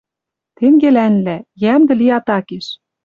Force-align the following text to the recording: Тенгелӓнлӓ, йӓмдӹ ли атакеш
Тенгелӓнлӓ, 0.55 1.37
йӓмдӹ 1.61 1.93
ли 1.99 2.07
атакеш 2.17 2.65